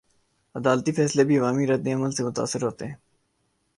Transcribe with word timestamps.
عدالتی 0.55 0.91
فیصلے 0.91 1.23
بھی 1.23 1.37
عوامی 1.39 1.67
ردعمل 1.67 2.11
سے 2.11 2.23
متاثر 2.23 2.63
ہوتے 2.63 2.85
ہیں؟ 2.85 2.95